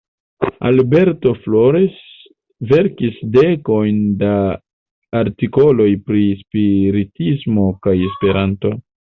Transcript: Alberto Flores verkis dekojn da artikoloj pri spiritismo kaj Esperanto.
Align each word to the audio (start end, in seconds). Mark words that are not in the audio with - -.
Alberto 0.67 1.33
Flores 1.41 1.99
verkis 2.71 3.19
dekojn 3.37 4.01
da 4.23 4.33
artikoloj 5.21 5.89
pri 6.09 6.25
spiritismo 6.43 7.69
kaj 7.87 7.99
Esperanto. 8.11 8.75